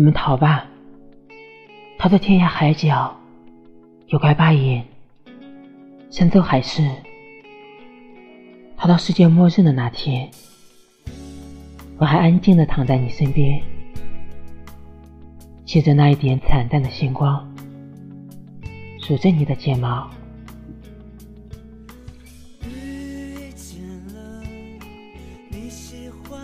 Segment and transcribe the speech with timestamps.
[0.00, 0.66] 我们逃吧
[1.98, 3.14] 逃到天涯海角
[4.06, 4.82] 有块疤岩
[6.08, 6.82] 山中海市
[8.78, 10.26] 逃到世界末日的那天
[11.98, 13.60] 我还安静的躺在你身边
[15.66, 17.46] 借着那一点惨淡的星光
[19.00, 20.10] 数着你的睫毛。
[22.62, 23.82] 遇见
[24.14, 24.42] 了
[25.50, 26.39] 你喜欢